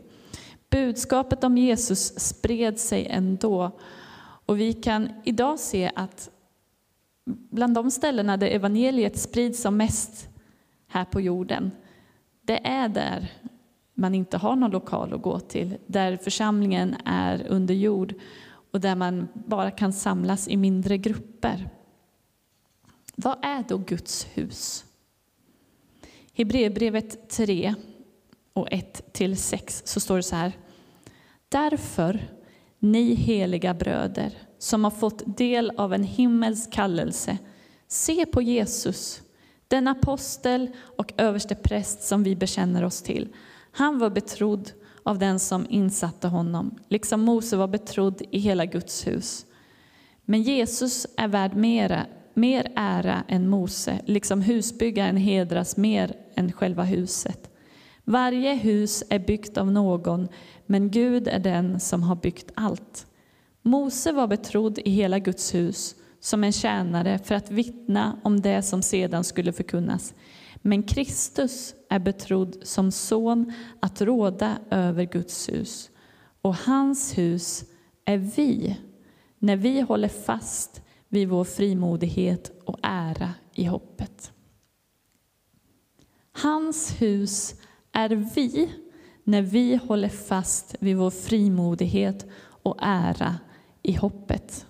Budskapet 0.70 1.44
om 1.44 1.58
Jesus 1.58 2.20
spred 2.20 2.80
sig 2.80 3.08
ändå 3.10 3.72
och 4.46 4.60
vi 4.60 4.74
kan 4.74 5.10
idag 5.24 5.60
se 5.60 5.92
att 5.96 6.30
bland 7.26 7.74
de 7.74 7.92
ställena 7.92 8.38
där 8.38 8.48
evangeliet 8.48 9.20
sprids 9.20 9.62
som 9.62 9.78
mest 9.78 10.30
här 10.88 11.06
på 11.06 11.22
jorden, 11.22 11.72
det 12.42 12.68
är 12.68 12.90
där 12.90 13.32
man 13.94 14.16
inte 14.16 14.38
har 14.38 14.56
någon 14.56 14.72
lokal 14.72 15.14
att 15.14 15.22
gå 15.22 15.40
till, 15.40 15.78
där 15.88 16.18
församlingen 16.18 16.96
är 17.06 17.48
under 17.48 17.74
jord 17.74 18.14
och 18.72 18.82
där 18.82 18.96
man 18.96 19.28
bara 19.34 19.72
kan 19.72 19.94
samlas 19.94 20.48
i 20.48 20.58
mindre 20.58 20.98
grupper. 20.98 21.70
Vad 23.16 23.46
är 23.46 23.64
då 23.68 23.78
Guds 23.78 24.28
hus? 24.34 24.86
Hebreerbrevet 26.34 27.30
3 27.30 27.76
och 28.54 28.70
1-6 28.70 29.82
så 29.86 30.00
står 30.00 30.16
det 30.16 30.24
så 30.24 30.36
här. 30.36 30.54
Därför 31.50 32.35
ni 32.92 33.14
heliga 33.14 33.74
bröder 33.74 34.38
som 34.60 34.84
har 34.84 34.92
fått 34.92 35.38
del 35.38 35.72
av 35.78 35.94
en 35.94 36.04
himmelsk 36.04 36.72
kallelse, 36.72 37.38
se 37.88 38.26
på 38.26 38.42
Jesus, 38.42 39.22
den 39.68 39.88
apostel 39.88 40.70
och 40.98 41.14
överste 41.18 41.56
präst 41.56 42.04
som 42.04 42.24
vi 42.24 42.36
bekänner 42.36 42.84
oss 42.84 43.02
till. 43.02 43.28
Han 43.72 44.00
var 44.00 44.10
betrodd 44.10 44.72
av 45.04 45.20
den 45.20 45.40
som 45.40 45.66
insatte 45.70 46.28
honom, 46.28 46.80
liksom 46.90 47.22
Mose 47.22 47.58
var 47.58 47.68
betrodd 47.68 48.22
i 48.32 48.40
hela 48.40 48.66
Guds 48.66 49.08
hus. 49.08 49.46
Men 50.26 50.42
Jesus 50.42 51.08
är 51.18 51.28
värd 51.28 51.56
mera, 51.56 52.06
mer 52.34 52.72
ära 52.76 53.24
än 53.28 53.50
Mose, 53.50 54.00
liksom 54.06 54.42
husbyggaren 54.42 55.18
hedras 55.18 55.78
mer 55.78 56.16
än 56.36 56.52
själva 56.52 56.84
huset. 56.84 57.55
Varje 58.06 58.54
hus 58.54 59.04
är 59.10 59.20
byggt 59.20 59.58
av 59.58 59.72
någon, 59.72 60.28
men 60.66 60.92
Gud 60.92 61.28
är 61.28 61.40
den 61.40 61.80
som 61.80 62.04
har 62.04 62.16
byggt 62.16 62.52
allt. 62.56 63.08
Mose 63.62 64.12
var 64.12 64.28
betrodd 64.28 64.80
i 64.80 64.90
hela 64.90 65.20
Guds 65.20 65.56
hus 65.56 65.96
som 66.20 66.44
en 66.44 66.52
tjänare 66.52 67.20
för 67.20 67.36
att 67.36 67.52
vittna 67.52 68.20
om 68.24 68.42
det 68.42 68.62
som 68.62 68.82
sedan 68.82 69.24
skulle 69.24 69.54
förkunnas. 69.54 70.14
Men 70.56 70.84
Kristus 70.84 71.76
är 71.90 72.00
betrodd 72.00 72.58
som 72.64 72.92
son 72.92 73.54
att 73.80 74.02
råda 74.02 74.58
över 74.70 75.04
Guds 75.04 75.50
hus. 75.50 75.90
Och 76.42 76.56
hans 76.56 77.18
hus 77.18 77.64
är 78.06 78.18
vi, 78.18 78.78
när 79.40 79.56
vi 79.56 79.82
håller 79.82 80.08
fast 80.08 80.82
vid 81.10 81.30
vår 81.30 81.44
frimodighet 81.44 82.52
och 82.66 82.80
ära 82.84 83.34
i 83.54 83.66
hoppet. 83.66 84.32
Hans 86.32 87.02
hus 87.02 87.56
är 87.96 88.10
vi, 88.10 88.70
när 89.24 89.42
vi 89.42 89.76
håller 89.76 90.10
fast 90.10 90.76
vid 90.80 90.98
vår 90.98 91.10
frimodighet 91.10 92.26
och 92.40 92.78
ära 92.82 93.36
i 93.84 93.94
hoppet. 93.94 94.66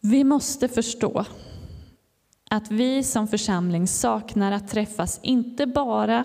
Vi 0.00 0.24
måste 0.24 0.68
förstå 0.68 1.24
att 2.50 2.70
vi 2.70 3.02
som 3.02 3.28
församling 3.28 3.86
saknar 3.86 4.52
att 4.52 4.68
träffas, 4.68 5.20
inte 5.22 5.66
bara 5.66 6.24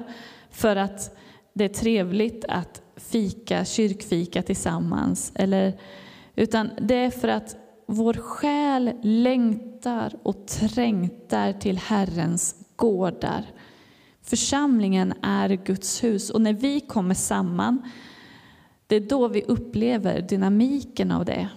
för 0.52 0.76
att 0.76 1.18
det 1.54 1.64
är 1.64 1.70
trevligt 1.70 2.46
att 2.48 2.82
fika, 2.96 3.66
kyrkfika 3.66 4.42
tillsammans, 4.42 5.32
eller, 5.36 5.80
utan 6.36 6.70
det 6.82 6.96
är 6.96 7.12
för 7.12 7.28
att 7.28 7.56
vår 7.86 8.14
själ 8.14 8.94
längtar 9.02 10.14
och 10.24 10.48
trängtar 10.48 11.54
till 11.54 11.78
Herrens 11.78 12.56
gårdar. 12.76 13.46
Församlingen 14.30 15.14
är 15.22 15.50
Guds 15.50 16.04
hus 16.04 16.30
och 16.30 16.42
när 16.42 16.54
vi 16.54 16.80
kommer 16.80 17.16
samman, 17.16 17.82
det 18.88 18.96
är 18.96 19.00
då 19.00 19.28
vi 19.28 19.44
upplever 19.44 20.22
dynamiken 20.22 21.12
av 21.12 21.26
det. 21.26 21.50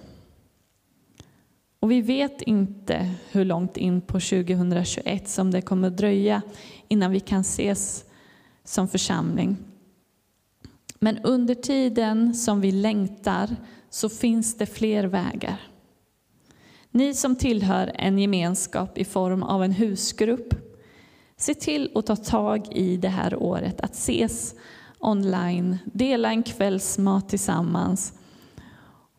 Och 1.80 1.90
vi 1.90 2.00
vet 2.00 2.42
inte 2.42 3.14
hur 3.30 3.44
långt 3.44 3.76
in 3.76 4.00
på 4.00 4.20
2021 4.20 5.28
som 5.28 5.50
det 5.50 5.62
kommer 5.62 5.88
att 5.88 5.96
dröja 5.96 6.42
innan 6.88 7.10
vi 7.10 7.20
kan 7.20 7.40
ses 7.40 8.04
som 8.64 8.88
församling. 8.88 9.56
Men 10.98 11.18
under 11.18 11.54
tiden 11.54 12.34
som 12.34 12.60
vi 12.60 12.72
längtar 12.72 13.56
så 13.90 14.08
finns 14.08 14.54
det 14.54 14.66
fler 14.66 15.04
vägar. 15.04 15.60
Ni 16.90 17.14
som 17.14 17.36
tillhör 17.36 17.92
en 17.94 18.18
gemenskap 18.18 18.98
i 18.98 19.04
form 19.04 19.42
av 19.42 19.64
en 19.64 19.72
husgrupp, 19.72 20.71
se 21.42 21.54
till 21.54 21.90
att 21.94 22.06
ta 22.06 22.16
tag 22.16 22.68
i 22.70 22.96
det 22.96 23.08
här 23.08 23.42
året, 23.42 23.80
att 23.80 23.94
ses 23.94 24.54
online, 24.98 25.78
dela 25.84 26.28
en 26.28 26.42
kvällsmat 26.42 27.28
tillsammans, 27.28 28.12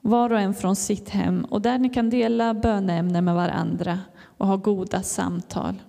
var 0.01 0.31
och 0.31 0.39
en 0.39 0.53
från 0.53 0.75
sitt 0.75 1.09
hem 1.09 1.45
och 1.45 1.61
där 1.61 1.77
ni 1.77 1.89
kan 1.89 2.09
dela 2.09 2.53
böneämnen 2.53 3.25
med 3.25 3.35
varandra 3.35 3.99
och 4.37 4.47
ha 4.47 4.55
goda 4.55 5.03
samtal. 5.03 5.81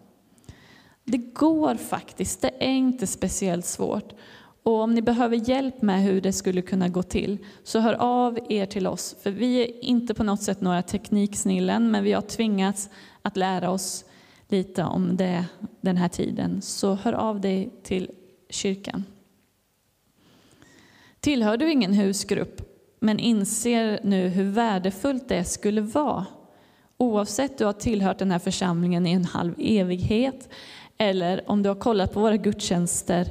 Det 1.05 1.19
går 1.19 1.75
faktiskt, 1.75 2.41
det 2.43 2.51
är 2.65 2.73
inte 2.73 3.07
speciellt 3.07 3.67
svårt. 3.67 4.13
Och 4.63 4.81
om 4.81 4.95
ni 4.95 5.03
behöver 5.03 5.49
hjälp 5.49 5.83
med 5.83 6.03
hur 6.03 6.21
det 6.21 6.33
skulle 6.33 6.63
kunna 6.63 6.89
gå 6.89 7.03
till, 7.03 7.39
så 7.65 7.79
hör 7.79 7.95
av 7.95 8.39
er 8.49 8.67
till 8.67 8.87
oss. 8.87 9.17
För 9.23 9.31
vi 9.31 9.63
är 9.63 9.85
inte 9.85 10.15
på 10.15 10.25
något 10.25 10.43
sätt 10.43 10.61
några 10.61 10.83
tekniksnillen, 10.83 11.91
men 11.91 12.05
vi 12.05 12.13
har 12.13 12.23
tvingats 12.23 12.91
att 13.23 13.37
lära 13.37 13.71
oss 13.71 14.05
lite 14.57 14.85
om 14.85 15.17
det 15.17 15.45
den 15.81 15.97
här 15.97 16.09
tiden. 16.09 16.63
Så 16.63 16.95
hör 16.95 17.13
av 17.13 17.41
dig 17.41 17.71
till 17.83 18.11
kyrkan. 18.51 19.05
Tillhör 21.21 21.57
du 21.57 21.71
ingen 21.71 21.93
husgrupp, 21.93 22.61
men 23.01 23.19
inser 23.19 24.01
nu 24.03 24.29
hur 24.29 24.45
värdefullt 24.45 25.29
det 25.29 25.45
skulle 25.45 25.81
vara, 25.81 26.27
oavsett 26.97 27.59
du 27.59 27.65
har 27.65 27.73
tillhört 27.73 28.19
den 28.19 28.31
här 28.31 28.39
församlingen 28.39 29.07
i 29.07 29.13
en 29.13 29.25
halv 29.25 29.55
evighet, 29.59 30.49
eller 30.99 31.51
om 31.51 31.63
du 31.63 31.69
har 31.69 31.77
kollat 31.77 32.13
på 32.13 32.21
våra 32.21 32.37
gudstjänster 32.37 33.29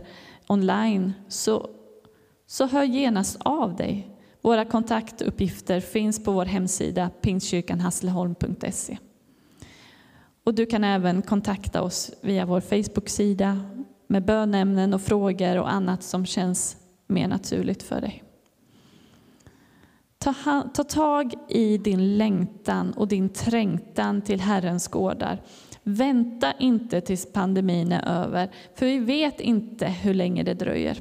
online, 0.48 1.14
så, 1.28 1.70
så 2.48 2.66
hör 2.66 2.84
genast 2.84 3.38
av 3.40 3.76
dig. 3.76 4.10
Våra 4.42 4.66
kontaktuppgifter 4.66 5.80
finns 5.80 6.24
på 6.24 6.32
vår 6.32 6.46
hemsida 6.46 7.10
pingstkyrkanhasleholm.se. 7.22 8.98
Och 10.44 10.54
du 10.54 10.66
kan 10.66 10.84
även 10.84 11.22
kontakta 11.22 11.82
oss 11.82 12.12
via 12.22 12.46
vår 12.46 12.62
Facebook-sida 12.62 13.60
med 14.08 14.26
bönämnen 14.26 14.94
och 14.94 15.02
frågor 15.02 15.58
och 15.58 15.72
annat 15.72 16.04
som 16.04 16.26
känns 16.26 16.78
mer 17.08 17.28
naturligt 17.28 17.84
för 17.84 18.02
dig. 18.02 18.24
Ta, 20.18 20.34
ta 20.74 20.84
tag 20.84 21.34
i 21.50 21.78
din 21.78 22.18
längtan 22.18 22.92
och 22.92 23.08
din 23.08 23.30
trängtan 23.30 24.22
till 24.22 24.42
Herrens 24.42 24.88
gårdar. 24.88 25.42
Vänta 25.84 26.54
inte 26.60 27.02
tills 27.02 27.34
pandemin 27.34 27.92
är 27.92 28.24
över, 28.24 28.52
för 28.76 28.86
vi 28.86 29.00
vet 29.00 29.40
inte 29.40 29.88
hur 29.88 30.14
länge 30.14 30.44
det 30.44 30.54
dröjer. 30.54 30.98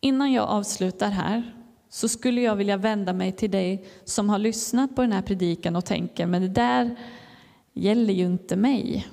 Innan 0.00 0.32
jag 0.32 0.48
avslutar 0.48 1.10
här 1.10 1.54
så 1.88 2.08
skulle 2.08 2.40
jag 2.40 2.56
vilja 2.56 2.76
vända 2.76 3.12
mig 3.12 3.32
till 3.32 3.50
dig 3.50 3.86
som 4.04 4.28
har 4.28 4.38
lyssnat 4.38 4.96
på 4.96 5.02
den 5.02 5.12
här 5.12 5.22
predikan 5.22 5.76
och 5.76 5.84
tänker, 5.84 6.26
men 6.26 6.42
det 6.42 6.48
där 6.48 6.96
gäller 7.74 8.14
ju 8.14 8.24
inte 8.24 8.56
mig. 8.56 9.06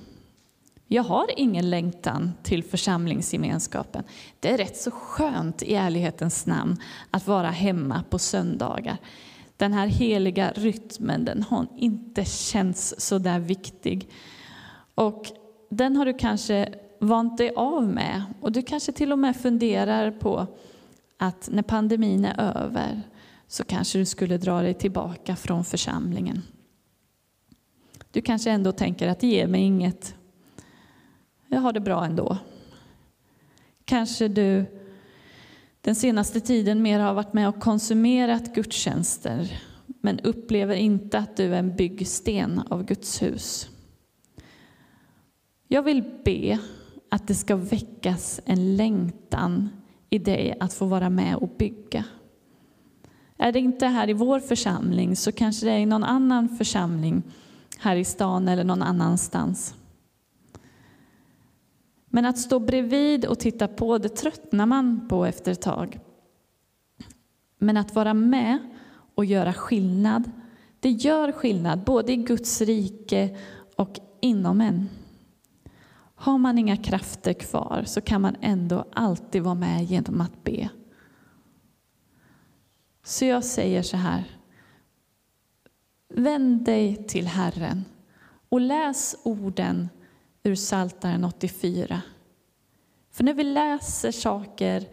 Jag 0.87 1.03
har 1.03 1.27
ingen 1.37 1.69
längtan 1.69 2.31
till 2.43 2.63
församlingsgemenskapen. 2.63 4.03
Det 4.39 4.51
är 4.51 4.57
rätt 4.57 4.77
så 4.77 4.91
skönt 4.91 5.63
i 5.63 5.75
ärlighetens 5.75 6.45
namn 6.45 6.77
att 7.11 7.27
vara 7.27 7.49
hemma 7.49 8.03
på 8.09 8.19
söndagar. 8.19 8.97
Den 9.57 9.73
här 9.73 9.87
heliga 9.87 10.51
rytmen, 10.55 11.25
den 11.25 11.43
har 11.43 11.67
inte 11.77 12.25
känts 12.25 12.95
så 12.97 13.17
där 13.17 13.39
viktig. 13.39 14.09
Och 14.95 15.25
den 15.69 15.95
har 15.95 16.05
du 16.05 16.13
kanske 16.13 16.73
vant 16.99 17.37
dig 17.37 17.51
av 17.55 17.87
med. 17.87 18.23
Och 18.41 18.51
du 18.51 18.61
kanske 18.61 18.91
till 18.91 19.11
och 19.11 19.19
med 19.19 19.35
funderar 19.35 20.11
på 20.11 20.47
att 21.17 21.49
när 21.51 21.63
pandemin 21.63 22.25
är 22.25 22.39
över 22.39 23.01
så 23.47 23.63
kanske 23.63 23.97
du 23.97 24.05
skulle 24.05 24.37
dra 24.37 24.61
dig 24.61 24.73
tillbaka 24.73 25.35
från 25.35 25.65
församlingen. 25.65 26.41
Du 28.11 28.21
kanske 28.21 28.51
ändå 28.51 28.71
tänker 28.71 29.07
att 29.07 29.19
det 29.19 29.27
ger 29.27 29.47
mig 29.47 29.61
inget. 29.61 30.15
Jag 31.47 31.59
har 31.59 31.73
det 31.73 31.79
bra 31.79 32.05
ändå. 32.05 32.37
Kanske 33.85 34.27
du 34.27 34.65
den 35.81 35.95
senaste 35.95 36.39
tiden 36.39 36.81
mer 36.81 36.99
har 36.99 37.13
varit 37.13 37.33
med 37.33 37.49
och 37.49 37.59
konsumerat 37.59 38.55
gudstjänster 38.55 39.61
men 40.01 40.19
upplever 40.19 40.75
inte 40.75 41.17
att 41.17 41.37
du 41.37 41.43
är 41.43 41.59
en 41.59 41.75
byggsten 41.75 42.61
av 42.69 42.85
Guds 42.85 43.21
hus. 43.21 43.69
Jag 45.67 45.83
vill 45.83 46.03
be 46.25 46.59
att 47.09 47.27
det 47.27 47.35
ska 47.35 47.55
väckas 47.55 48.41
en 48.45 48.75
längtan 48.75 49.69
i 50.09 50.19
dig 50.19 50.57
att 50.59 50.73
få 50.73 50.85
vara 50.85 51.09
med 51.09 51.35
och 51.35 51.49
bygga. 51.57 52.05
Är 53.37 53.51
det 53.51 53.59
inte 53.59 53.85
här 53.85 54.09
i 54.09 54.13
vår 54.13 54.39
församling 54.39 55.15
så 55.15 55.31
kanske 55.31 55.65
det 55.65 55.71
är 55.71 55.79
i 55.79 55.85
någon 55.85 56.03
annan 56.03 56.49
församling 56.49 57.23
här 57.81 57.95
i 57.95 58.05
stan 58.05 58.47
eller 58.47 58.63
någon 58.63 58.81
annanstans. 58.81 59.75
Men 62.05 62.25
att 62.25 62.37
stå 62.37 62.59
bredvid 62.59 63.25
och 63.25 63.39
titta 63.39 63.67
på, 63.67 63.97
det 63.97 64.09
tröttnar 64.09 64.65
man 64.65 65.07
på 65.07 65.25
efter 65.25 65.51
ett 65.51 65.61
tag. 65.61 65.99
Men 67.57 67.77
att 67.77 67.95
vara 67.95 68.13
med 68.13 68.57
och 69.15 69.25
göra 69.25 69.53
skillnad, 69.53 70.31
det 70.79 70.89
gör 70.89 71.31
skillnad 71.31 71.83
både 71.83 72.11
i 72.11 72.15
Guds 72.15 72.61
rike 72.61 73.37
och 73.75 73.99
inom 74.19 74.61
en. 74.61 74.89
Har 76.15 76.37
man 76.37 76.57
inga 76.57 76.77
krafter 76.77 77.33
kvar 77.33 77.83
så 77.85 78.01
kan 78.01 78.21
man 78.21 78.35
ändå 78.41 78.85
alltid 78.93 79.41
vara 79.41 79.55
med 79.55 79.83
genom 79.83 80.21
att 80.21 80.43
be. 80.43 80.69
Så 83.03 83.25
jag 83.25 83.43
säger 83.43 83.81
så 83.81 83.97
här. 83.97 84.40
Vänd 86.13 86.65
dig 86.65 87.05
till 87.07 87.27
Herren 87.27 87.85
och 88.49 88.61
läs 88.61 89.15
orden 89.23 89.89
ur 90.43 90.55
Psaltaren 90.55 91.23
84. 91.23 92.01
För 93.11 93.23
när 93.23 93.33
vi 93.33 93.43
läser 93.43 94.11
saker 94.11 94.87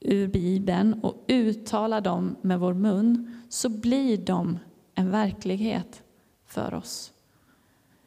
ur 0.00 0.28
Bibeln 0.28 0.94
och 1.02 1.24
uttalar 1.28 2.00
dem 2.00 2.36
med 2.42 2.60
vår 2.60 2.74
mun 2.74 3.40
så 3.48 3.68
blir 3.68 4.16
de 4.16 4.58
en 4.94 5.10
verklighet 5.10 6.02
för 6.46 6.74
oss. 6.74 7.12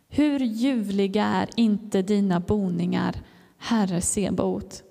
Hur 0.10 0.40
ljuvliga 0.40 1.26
är 1.26 1.50
inte 1.56 2.02
dina 2.02 2.40
boningar, 2.40 3.16
Herre 3.58 4.02
Sebot? 4.02 4.84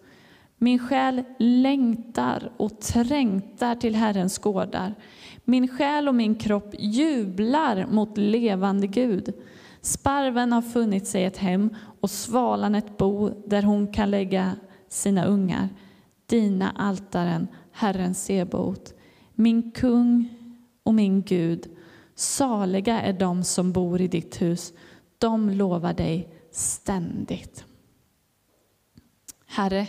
Min 0.57 0.79
själ 0.79 1.25
längtar 1.39 2.53
och 2.57 2.81
trängtar 2.81 3.75
till 3.75 3.95
Herrens 3.95 4.39
gårdar. 4.39 4.95
Min 5.51 5.69
själ 5.69 6.09
och 6.09 6.15
min 6.15 6.35
kropp 6.35 6.75
jublar 6.79 7.87
mot 7.87 8.19
levande 8.19 8.87
Gud. 8.87 9.35
Sparven 9.81 10.53
har 10.53 10.63
funnit 10.63 11.07
sig 11.07 11.25
ett 11.25 11.37
hem 11.37 11.75
och 12.01 12.11
svalan 12.11 12.75
ett 12.75 12.97
bo 12.97 13.31
där 13.47 13.63
hon 13.63 13.93
kan 13.93 14.11
lägga 14.11 14.57
sina 14.89 15.25
ungar. 15.25 15.69
Dina 16.27 16.71
altaren, 16.71 17.49
Herren 17.73 18.15
Sebot, 18.15 18.95
min 19.35 19.71
kung 19.71 20.29
och 20.83 20.95
min 20.95 21.23
Gud. 21.23 21.67
Saliga 22.15 23.01
är 23.01 23.13
de 23.13 23.45
som 23.45 23.73
bor 23.73 24.01
i 24.01 24.09
ditt 24.09 24.43
hus. 24.43 24.73
De 25.19 25.51
lovar 25.51 25.93
dig 25.93 26.29
ständigt. 26.51 27.65
Herre, 29.47 29.87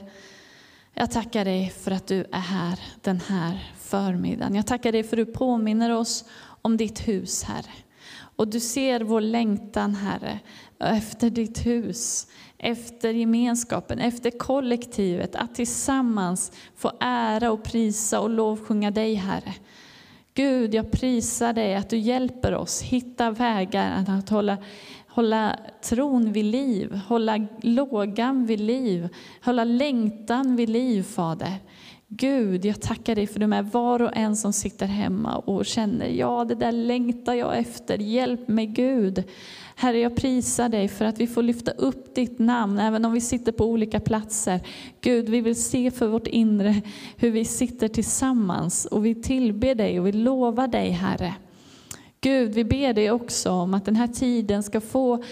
jag 1.02 1.12
tackar 1.12 1.46
dig 1.46 1.70
för 1.70 1.92
att 1.92 2.08
du 2.08 2.26
är 2.32 2.40
här 2.40 2.80
den 3.02 3.20
här 3.20 3.74
förmiddagen. 3.78 4.56
Jag 4.56 4.68
tackar 4.68 4.92
dig 4.92 5.04
för 5.04 5.18
att 5.18 5.28
du 5.28 5.34
påminner 5.34 5.96
oss 5.96 6.26
om 6.62 6.78
ditt 6.78 7.08
hus, 7.08 7.44
Herre. 7.44 7.72
Och 8.36 8.48
du 8.48 8.60
ser 8.60 9.02
vår 9.02 9.22
längtan, 9.22 9.96
Herre, 9.96 10.40
efter 10.80 11.30
ditt 11.30 11.66
hus, 11.66 12.28
efter 12.58 13.10
gemenskapen, 13.10 14.00
efter 14.00 14.32
kollektivet, 14.32 15.36
att 15.36 15.56
tillsammans 15.56 16.52
få 16.76 16.92
ära 17.00 17.52
och 17.52 17.64
prisa 17.64 18.20
och 18.20 18.30
lovsjunga 18.30 18.92
dig, 18.92 19.14
Herre. 19.14 19.54
Gud, 20.34 20.74
jag 20.74 20.92
prisar 20.92 21.54
dig 21.54 21.76
att 21.76 21.90
du 21.90 21.98
hjälper 21.98 22.56
oss 22.56 22.82
hitta 22.82 23.32
vägar 23.32 24.06
att 24.08 24.30
hålla, 24.30 24.58
hålla 25.14 25.56
tron 25.82 26.32
vid 26.32 26.46
liv, 26.46 27.00
hålla 27.08 27.48
lågan 27.62 28.46
vid 28.46 28.60
liv, 28.60 29.10
hålla 29.44 29.64
längtan 29.64 30.56
vid 30.56 30.70
liv, 30.70 31.04
Fader. 31.04 31.54
Gud, 32.08 32.66
jag 32.66 32.82
tackar 32.82 33.16
dig 33.16 33.28
för 33.28 33.40
du 33.40 33.56
är 33.56 33.62
var 33.62 34.02
och 34.02 34.18
en 34.18 34.36
som 34.36 34.54
sitter 34.54 34.86
hemma 34.86 35.38
och 35.38 35.66
känner, 35.66 36.08
ja 36.08 36.46
det 36.46 36.56
där 36.56 36.72
längtar 36.72 37.34
jag 37.34 37.58
efter, 37.58 37.98
hjälp 37.98 38.48
mig 38.48 38.66
Gud. 38.66 39.24
Herre, 39.76 40.00
jag 40.00 40.16
prisar 40.16 40.70
dig 40.70 40.88
för 40.88 41.06
att 41.06 41.20
vi 41.20 41.28
får 41.28 41.44
lyfta 41.44 41.72
upp 41.72 42.16
ditt 42.16 42.40
namn, 42.40 42.80
även 42.80 43.06
om 43.06 43.14
vi 43.14 43.22
sitter 43.22 43.52
på 43.52 43.66
olika 43.66 44.00
platser. 44.00 44.60
Gud, 45.02 45.30
vi 45.30 45.42
vill 45.42 45.64
se 45.64 45.92
för 45.92 46.08
vårt 46.08 46.28
inre 46.28 46.82
hur 47.16 47.32
vi 47.32 47.46
sitter 47.46 47.88
tillsammans 47.88 48.86
och 48.86 49.06
vi 49.06 49.16
tillber 49.16 49.76
dig 49.76 50.00
och 50.00 50.08
vi 50.08 50.12
lovar 50.12 50.68
dig, 50.68 50.90
Herre. 50.90 51.34
Gud, 52.24 52.54
vi 52.54 52.64
ber 52.64 52.94
dig 52.94 53.12
också 53.12 53.52
om 53.52 53.74
att 53.74 53.86
den 53.86 53.96
här 53.96 54.08
tiden 54.08 54.64
ska 54.64 54.78
eh, 54.78 54.82
få, 54.82 55.24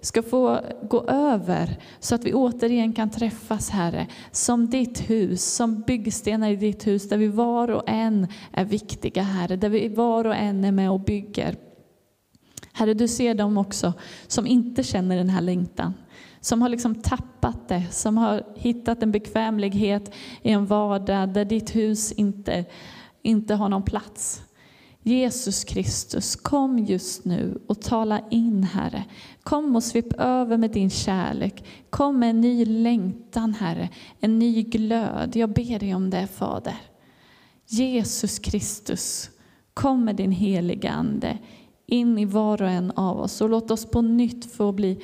ska 0.00 0.22
få 0.22 0.60
gå 0.88 1.04
över 1.08 1.78
så 2.00 2.14
att 2.14 2.24
vi 2.24 2.34
återigen 2.34 2.92
kan 2.92 3.10
träffas, 3.10 3.70
Herre, 3.70 4.06
som 4.30 4.70
ditt 4.70 5.10
hus, 5.10 5.54
som 5.54 5.80
byggstenar 5.80 6.50
i 6.50 6.56
ditt 6.56 6.86
hus, 6.86 7.08
där 7.08 7.16
vi 7.16 7.28
var 7.28 7.70
och 7.70 7.82
en 7.86 8.26
är 8.52 8.64
viktiga, 8.64 9.22
Herre, 9.22 9.56
där 9.56 9.68
vi 9.68 9.88
var 9.88 10.24
och 10.24 10.36
en 10.36 10.64
är 10.64 10.72
med 10.72 10.90
och 10.90 11.00
bygger. 11.00 11.56
Herre, 12.72 12.94
du 12.94 13.08
ser 13.08 13.34
dem 13.34 13.58
också 13.58 13.92
som 14.26 14.46
inte 14.46 14.82
känner 14.82 15.16
den 15.16 15.30
här 15.30 15.42
längtan. 15.42 15.94
Som 16.40 16.62
har 16.62 16.68
liksom 16.68 16.94
tappat 16.94 17.68
det, 17.68 17.84
som 17.90 18.18
har 18.18 18.42
hittat 18.56 19.02
en 19.02 19.12
bekvämlighet 19.12 20.14
i 20.42 20.50
en 20.50 20.66
vardag 20.66 21.28
där 21.28 21.44
ditt 21.44 21.76
hus 21.76 22.12
inte, 22.12 22.64
inte 23.22 23.54
har 23.54 23.68
någon 23.68 23.82
plats. 23.82 24.42
Jesus 25.02 25.64
Kristus, 25.64 26.36
kom 26.36 26.78
just 26.78 27.24
nu 27.24 27.60
och 27.66 27.80
tala 27.80 28.20
in, 28.30 28.62
Herre. 28.62 29.04
Kom 29.42 29.76
och 29.76 29.84
svep 29.84 30.12
över 30.18 30.56
med 30.56 30.70
din 30.70 30.90
kärlek. 30.90 31.64
Kom 31.90 32.18
med 32.18 32.30
en 32.30 32.40
ny 32.40 32.64
längtan, 32.64 33.54
Herre, 33.54 33.88
en 34.20 34.38
ny 34.38 34.62
glöd. 34.62 35.36
Jag 35.36 35.52
ber 35.52 35.78
dig 35.78 35.94
om 35.94 36.10
det, 36.10 36.26
Fader. 36.26 36.76
Jesus 37.66 38.38
Kristus, 38.38 39.30
kom 39.74 40.04
med 40.04 40.16
din 40.16 40.32
heliga 40.32 40.90
Ande 40.90 41.38
in 41.86 42.18
i 42.18 42.24
var 42.24 42.62
och 42.62 42.68
en 42.68 42.90
av 42.90 43.20
oss 43.20 43.40
och 43.40 43.48
låt 43.48 43.70
oss 43.70 43.86
på 43.86 44.02
nytt 44.02 44.52
få 44.52 44.72
bli, 44.72 44.98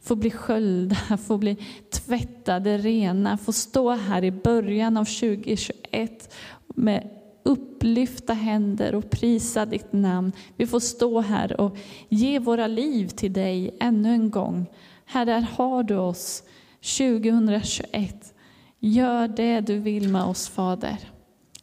få 0.00 0.16
bli 0.16 0.30
sköljda, 0.30 0.96
få 1.26 1.38
bli 1.38 1.56
tvättade, 1.90 2.78
rena, 2.78 3.38
få 3.38 3.52
stå 3.52 3.90
här 3.90 4.24
i 4.24 4.30
början 4.30 4.96
av 4.96 5.04
2021 5.04 6.34
med 6.66 7.17
upplyfta 7.48 8.32
händer 8.32 8.94
och 8.94 9.10
prisa 9.10 9.66
ditt 9.66 9.92
namn. 9.92 10.32
Vi 10.56 10.66
får 10.66 10.80
stå 10.80 11.20
här 11.20 11.60
och 11.60 11.76
ge 12.08 12.38
våra 12.38 12.66
liv 12.66 13.08
till 13.08 13.32
dig 13.32 13.76
ännu 13.80 14.08
en 14.12 14.30
gång. 14.30 14.66
Här 15.04 15.40
har 15.40 15.82
du 15.82 15.96
oss 15.96 16.42
2021. 16.98 18.34
Gör 18.78 19.28
det 19.28 19.60
du 19.60 19.78
vill 19.78 20.08
med 20.08 20.24
oss, 20.24 20.48
Fader. 20.48 20.98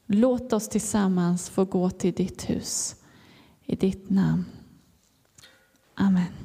Låt 0.05 0.53
oss 0.53 0.69
tillsammans 0.69 1.49
få 1.49 1.65
gå 1.65 1.89
till 1.89 2.13
ditt 2.13 2.49
hus. 2.49 2.95
I 3.65 3.75
ditt 3.75 4.09
namn. 4.09 4.45
Amen. 5.95 6.44